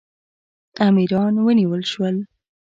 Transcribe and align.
امیران 0.87 1.33
ونیول 1.45 1.81
شول. 1.91 2.15